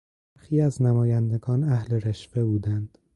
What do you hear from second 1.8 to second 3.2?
رشوه بودند.